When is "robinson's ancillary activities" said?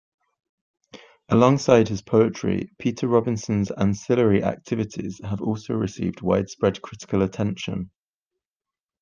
3.07-5.21